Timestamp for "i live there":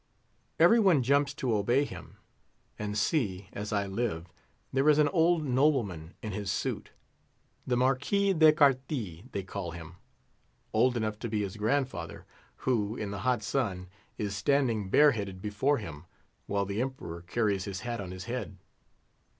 3.71-4.89